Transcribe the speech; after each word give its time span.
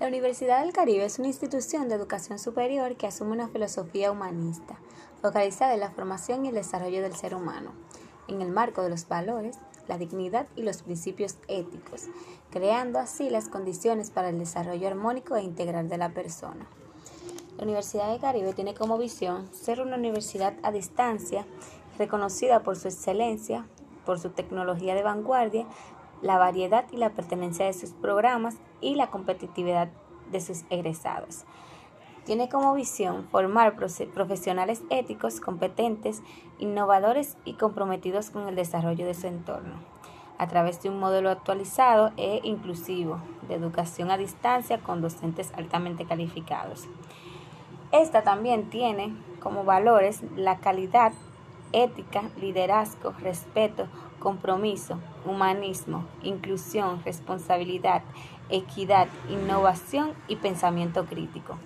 La 0.00 0.08
Universidad 0.08 0.62
del 0.62 0.72
Caribe 0.72 1.04
es 1.04 1.20
una 1.20 1.28
institución 1.28 1.88
de 1.88 1.94
educación 1.94 2.40
superior 2.40 2.96
que 2.96 3.06
asume 3.06 3.30
una 3.30 3.48
filosofía 3.48 4.10
humanista, 4.10 4.76
focalizada 5.22 5.74
en 5.74 5.80
la 5.80 5.92
formación 5.92 6.44
y 6.44 6.48
el 6.48 6.56
desarrollo 6.56 7.00
del 7.00 7.14
ser 7.14 7.32
humano, 7.32 7.70
en 8.26 8.42
el 8.42 8.50
marco 8.50 8.82
de 8.82 8.90
los 8.90 9.06
valores, 9.06 9.56
la 9.86 9.96
dignidad 9.96 10.48
y 10.56 10.62
los 10.62 10.82
principios 10.82 11.36
éticos, 11.46 12.08
creando 12.50 12.98
así 12.98 13.30
las 13.30 13.48
condiciones 13.48 14.10
para 14.10 14.30
el 14.30 14.38
desarrollo 14.40 14.88
armónico 14.88 15.36
e 15.36 15.44
integral 15.44 15.88
de 15.88 15.98
la 15.98 16.08
persona. 16.08 16.66
La 17.56 17.62
Universidad 17.62 18.10
del 18.10 18.20
Caribe 18.20 18.52
tiene 18.52 18.74
como 18.74 18.98
visión 18.98 19.48
ser 19.54 19.80
una 19.80 19.96
universidad 19.96 20.54
a 20.64 20.72
distancia, 20.72 21.46
reconocida 21.98 22.64
por 22.64 22.74
su 22.74 22.88
excelencia, 22.88 23.64
por 24.04 24.18
su 24.18 24.30
tecnología 24.30 24.96
de 24.96 25.04
vanguardia, 25.04 25.66
la 26.24 26.38
variedad 26.38 26.86
y 26.90 26.96
la 26.96 27.10
pertenencia 27.10 27.66
de 27.66 27.74
sus 27.74 27.90
programas 27.90 28.56
y 28.80 28.94
la 28.94 29.08
competitividad 29.08 29.88
de 30.32 30.40
sus 30.40 30.64
egresados. 30.70 31.44
Tiene 32.24 32.48
como 32.48 32.72
visión 32.72 33.28
formar 33.30 33.76
profesionales 33.76 34.82
éticos, 34.88 35.40
competentes, 35.40 36.22
innovadores 36.58 37.36
y 37.44 37.54
comprometidos 37.54 38.30
con 38.30 38.48
el 38.48 38.56
desarrollo 38.56 39.04
de 39.04 39.12
su 39.12 39.26
entorno, 39.26 39.74
a 40.38 40.48
través 40.48 40.82
de 40.82 40.88
un 40.88 40.98
modelo 40.98 41.28
actualizado 41.28 42.12
e 42.16 42.40
inclusivo 42.42 43.18
de 43.46 43.56
educación 43.56 44.10
a 44.10 44.16
distancia 44.16 44.78
con 44.78 45.02
docentes 45.02 45.52
altamente 45.54 46.06
calificados. 46.06 46.88
Esta 47.92 48.22
también 48.22 48.70
tiene 48.70 49.14
como 49.40 49.64
valores 49.64 50.22
la 50.36 50.56
calidad, 50.60 51.12
ética, 51.74 52.22
liderazgo, 52.40 53.12
respeto, 53.20 53.88
compromiso, 54.20 54.98
humanismo, 55.26 56.04
inclusión, 56.22 57.02
responsabilidad, 57.04 58.02
equidad, 58.48 59.08
innovación 59.28 60.12
y 60.28 60.36
pensamiento 60.36 61.04
crítico. 61.04 61.58